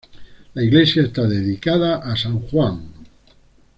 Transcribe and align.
La 0.55 0.63
iglesia 0.63 1.03
está 1.03 1.27
dedicada 1.27 1.97
a 1.99 2.17
San 2.17 2.39
Juan. 2.39 2.91